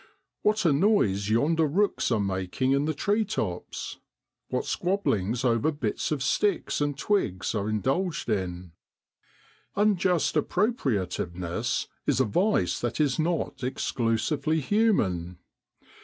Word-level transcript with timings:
What 0.41 0.65
a 0.65 0.73
noise 0.73 1.29
yonder 1.29 1.67
rooks 1.67 2.09
are 2.09 2.19
making 2.19 2.71
in 2.71 2.85
the 2.85 2.93
tree 2.95 3.23
tops! 3.23 3.99
What 4.49 4.65
squabblings 4.65 5.45
over 5.45 5.71
bits 5.71 6.11
of 6.11 6.23
sticks 6.23 6.81
and 6.81 6.97
twigs 6.97 7.53
are 7.53 7.69
indulged 7.69 8.27
in! 8.27 8.71
Unjust 9.75 10.33
appropriativeness 10.33 11.85
is 12.07 12.19
a 12.19 12.25
vice 12.25 12.79
that 12.79 12.99
is 12.99 13.19
not 13.19 13.63
exclusively 13.63 14.59
human. 14.59 15.37